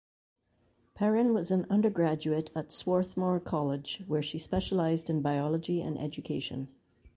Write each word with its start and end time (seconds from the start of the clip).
Perrin 0.95 1.31
was 1.31 1.51
an 1.51 1.67
undergraduate 1.69 2.49
at 2.55 2.73
Swarthmore 2.73 3.39
College 3.39 4.01
where 4.07 4.23
she 4.23 4.39
specialized 4.39 5.11
in 5.11 5.21
biology 5.21 5.79
and 5.83 5.95
education. 5.95 6.69